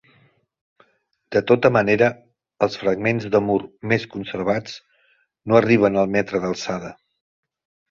[1.35, 2.07] De tota manera,
[2.67, 3.59] els fragments de mur
[3.93, 4.81] més conservats
[5.53, 6.95] no arriben al metre d'alçada.